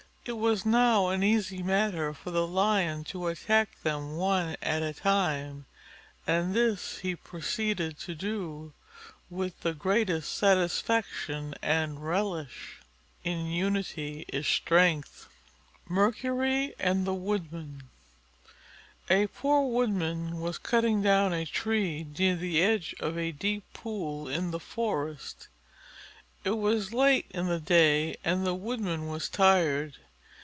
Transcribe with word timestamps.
It 0.23 0.37
was 0.37 0.67
now 0.67 1.07
an 1.07 1.23
easy 1.23 1.63
matter 1.63 2.13
for 2.13 2.29
the 2.29 2.45
Lion 2.45 3.03
to 3.05 3.25
attack 3.25 3.81
them 3.81 4.17
one 4.17 4.55
at 4.61 4.83
a 4.83 4.93
time, 4.93 5.65
and 6.27 6.53
this 6.53 6.99
he 6.99 7.15
proceeded 7.15 7.97
to 8.01 8.13
do 8.13 8.71
with 9.31 9.61
the 9.61 9.73
greatest 9.73 10.37
satisfaction 10.37 11.55
and 11.63 12.05
relish. 12.07 12.81
In 13.23 13.47
unity 13.47 14.25
is 14.27 14.45
strength. 14.47 15.27
MERCURY 15.89 16.75
AND 16.77 17.07
THE 17.07 17.15
WOODMAN 17.15 17.89
A 19.09 19.25
poor 19.25 19.67
Woodman 19.71 20.39
was 20.39 20.59
cutting 20.59 21.01
down 21.01 21.33
a 21.33 21.47
tree 21.47 22.03
near 22.15 22.35
the 22.35 22.61
edge 22.61 22.93
of 22.99 23.17
a 23.17 23.31
deep 23.31 23.63
pool 23.73 24.27
in 24.27 24.51
the 24.51 24.59
forest. 24.59 25.47
It 26.43 26.57
was 26.59 26.93
late 26.93 27.25
in 27.31 27.47
the 27.47 27.59
day 27.59 28.17
and 28.23 28.45
the 28.45 28.53
Woodman 28.53 29.07
was 29.07 29.27
tired. 29.27 29.97